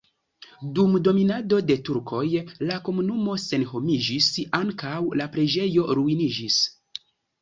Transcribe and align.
Dum 0.77 0.93
dominado 1.07 1.59
de 1.67 1.75
turkoj 1.89 2.23
la 2.71 2.77
komunumo 2.87 3.37
senhomiĝis, 3.43 4.31
ankaŭ 4.61 4.97
la 5.23 5.29
preĝejo 5.37 5.87
ruiniĝis. 6.01 6.59